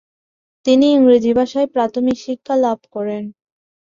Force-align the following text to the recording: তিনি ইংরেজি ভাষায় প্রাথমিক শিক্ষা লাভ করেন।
তিনি 0.65 0.85
ইংরেজি 0.91 1.31
ভাষায় 1.39 1.67
প্রাথমিক 1.73 2.17
শিক্ষা 2.25 2.55
লাভ 2.63 2.79
করেন। 2.95 3.23